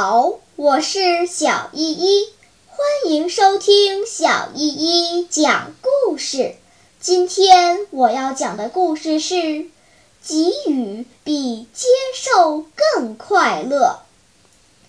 [0.00, 2.28] 好我是小依依，
[2.68, 6.54] 欢迎收听小依依讲故事。
[7.00, 9.66] 今天我要讲的故事是：
[10.22, 13.98] 给予比接受更快乐。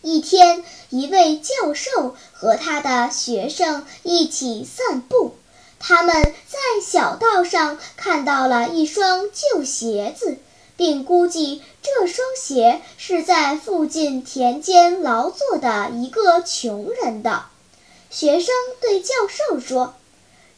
[0.00, 5.34] 一天，一位教授和他的学生一起散步，
[5.78, 10.38] 他们在小道上看到了一双旧鞋子。
[10.76, 17.44] 并估计这双鞋是在附近田间劳作的一个穷人的。
[18.10, 19.94] 学生对教授说：“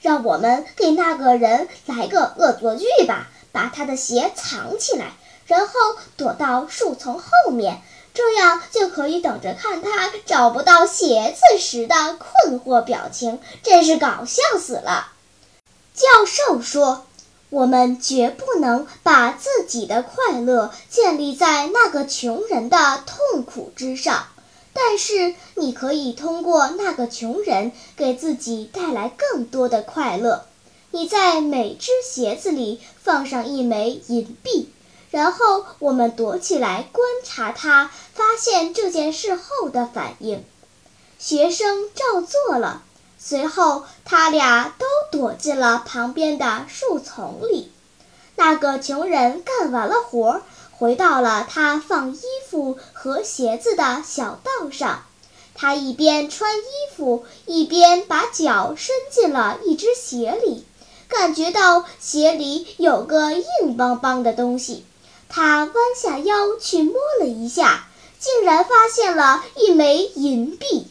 [0.01, 5.13] 让我们给那个人来个恶作剧吧，把他的鞋藏起来，
[5.47, 5.73] 然后
[6.17, 15.13] 躲到树丛后面，这样就可以等着看他找不到鞋子时的困惑表情，真是搞笑死了。”
[15.95, 17.06] 教授说。
[17.49, 24.27] 我们绝不能把自己的快乐建立在那个穷人的痛苦之上，
[24.73, 30.47] 但是你可以通过那个穷人给自己带来更多的快乐。
[30.91, 34.71] 你在每只鞋子里放上一枚银币，
[35.11, 40.45] 然后我们躲起来观察他发现这件事后的反应。
[41.19, 42.83] 学生照做了。
[43.19, 47.71] 随后，他俩都躲进了旁边的树丛里。
[48.35, 55.05] 那个穷人干完了活，回到了他放衣服和鞋子的小道上。
[55.55, 60.67] 他一边穿衣服，一边把脚伸进了一只鞋里，
[61.09, 64.85] 感觉到鞋里有个硬邦邦的东西。
[65.31, 70.89] 他弯下腰去摸了一下，竟然发现了一枚银币。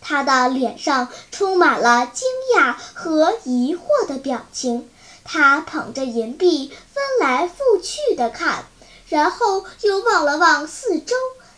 [0.00, 4.88] 他的脸上充满了惊讶和疑惑的表情，
[5.24, 8.64] 他捧着银币翻来覆去的看，
[9.08, 11.14] 然后又望了望四周，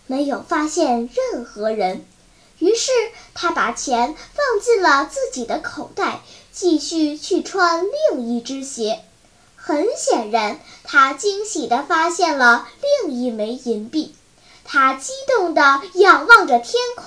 [0.06, 2.04] 没有发现任何人。
[2.58, 2.90] 于是
[3.34, 6.20] 他把钱放进了自己的口袋，
[6.52, 9.00] 继续去穿另一只鞋。
[9.56, 12.68] 很显然，他惊喜地发现了
[13.05, 14.14] 另一枚银币。
[14.64, 17.06] 他激动地仰望着天空，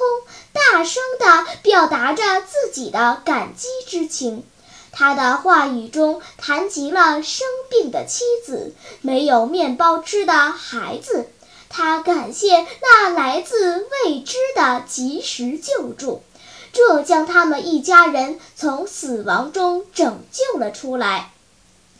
[0.75, 4.43] 大声地表达着自己的感激之情。
[4.91, 11.29] 他的话语中谈及了生病的妻子、没有面包吃的孩子。
[11.69, 16.21] 他感谢那来自未知的及时救助，
[16.73, 21.31] 这将他们一家人从死亡中拯救了出来。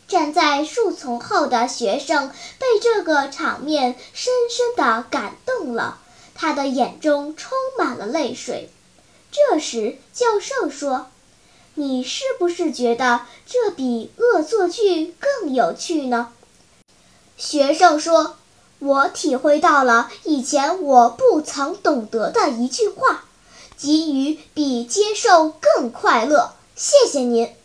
[0.10, 6.00] 站在树丛后的学生被这个场面深深地感动了，
[6.36, 8.70] 他的眼中充满了泪水。
[9.32, 11.08] 这时，教授说
[11.74, 16.34] ：“你是不是觉得这比恶作剧更有趣呢？”
[17.36, 18.36] 学生说
[18.78, 23.26] ：“我体会到了以前我不曾懂得的一句话：
[23.78, 27.56] 给予比接受更快乐。”谢谢您，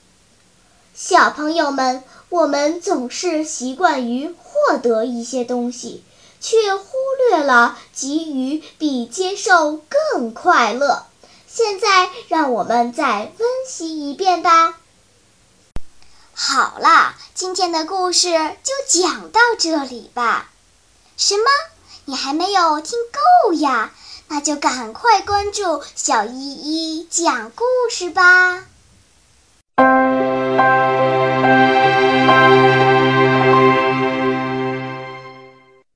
[0.94, 2.02] 小朋友们。
[2.30, 6.04] 我们总是习惯于获得一些东西，
[6.40, 6.96] 却忽
[7.28, 11.06] 略了给予比接受更快乐。
[11.46, 14.78] 现在，让我们再温习一遍吧。
[16.32, 18.30] 好啦，今天的故事
[18.62, 20.50] 就讲到这里吧。
[21.16, 21.44] 什么？
[22.06, 22.98] 你还没有听
[23.44, 23.92] 够呀？
[24.28, 28.64] 那就赶快关注小依依讲故事吧。